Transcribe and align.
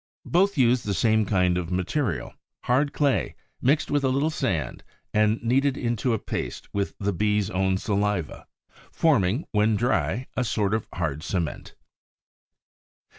Both 0.25 0.57
use 0.57 0.81
the 0.81 0.95
same 0.95 1.27
kind 1.27 1.59
of 1.59 1.69
material: 1.71 2.33
hard 2.63 2.91
clay, 2.91 3.35
mixed 3.61 3.91
with 3.91 4.03
a 4.03 4.07
little 4.09 4.31
sand 4.31 4.83
and 5.13 5.39
kneaded 5.43 5.77
into 5.77 6.13
a 6.15 6.17
paste 6.17 6.67
with 6.73 6.95
the 6.99 7.13
Bee's 7.13 7.51
own 7.51 7.77
saliva, 7.77 8.47
forming, 8.91 9.45
when 9.51 9.75
dry, 9.75 10.25
a 10.35 10.43
sort 10.43 10.73
of 10.73 10.87
hard 10.91 11.21
cement. 11.21 11.75